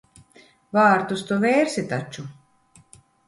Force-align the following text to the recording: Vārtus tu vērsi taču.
Vārtus 0.77 1.21
tu 1.31 1.37
vērsi 1.45 1.85
taču. 1.91 2.25